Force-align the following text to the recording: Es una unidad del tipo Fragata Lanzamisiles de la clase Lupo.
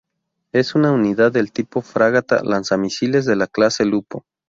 Es 0.51 0.73
una 0.73 0.91
unidad 0.91 1.31
del 1.31 1.51
tipo 1.51 1.83
Fragata 1.83 2.41
Lanzamisiles 2.43 3.23
de 3.27 3.35
la 3.35 3.45
clase 3.45 3.85
Lupo. 3.85 4.25